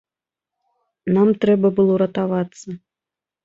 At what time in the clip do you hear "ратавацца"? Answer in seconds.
2.05-2.67